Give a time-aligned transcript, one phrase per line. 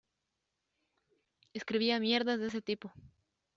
[1.53, 2.91] Escribía mierdas de ese tipo